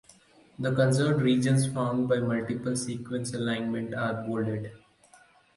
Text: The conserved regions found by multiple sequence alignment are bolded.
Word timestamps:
The 0.57 0.73
conserved 0.73 1.21
regions 1.21 1.67
found 1.71 2.09
by 2.09 2.17
multiple 2.21 2.75
sequence 2.75 3.35
alignment 3.35 3.93
are 3.93 4.15
bolded. 4.25 4.71